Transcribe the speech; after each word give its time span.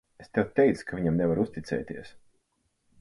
Es 0.23 0.29
tev 0.37 0.47
teicu, 0.59 0.87
ka 0.87 0.97
viņam 0.99 1.19
nevar 1.21 1.43
uzticēties. 1.45 2.11